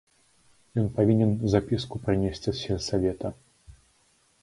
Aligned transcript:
Ён 0.83 0.87
павінен 0.95 1.35
запіску 1.57 1.95
прынесці 2.07 2.49
з 2.53 2.57
сельсавета. 2.63 3.37